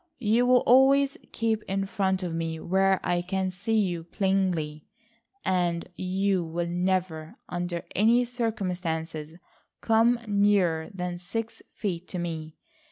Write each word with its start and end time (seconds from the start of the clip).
You 0.17 0.47
will 0.47 0.61
always 0.65 1.15
keep 1.31 1.61
in 1.65 1.85
front 1.85 2.23
of 2.23 2.33
me 2.33 2.59
where 2.59 2.99
I 3.03 3.21
can 3.21 3.51
see 3.51 3.75
you 3.79 4.03
plainly, 4.03 4.87
and 5.45 5.87
you 5.95 6.43
will 6.43 6.65
never, 6.65 7.35
under 7.47 7.85
any 7.95 8.25
circumstances 8.25 9.35
come 9.79 10.19
nearer 10.27 10.89
than 10.91 11.19
six 11.19 11.61
feet 11.75 12.07
to 12.07 12.17
me. 12.17 12.57